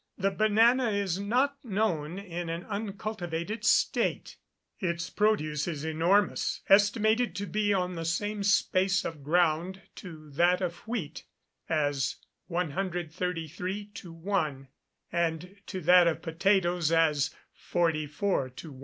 [0.17, 4.37] The banana is not known in an uncultivated state.
[4.79, 10.59] Its produce is enormous, estimated to be on the same space of ground to that
[10.59, 11.25] of wheat,
[11.69, 12.15] as
[12.47, 14.67] 133 to 1,
[15.11, 18.79] and to that of potatoes as 44 to 1.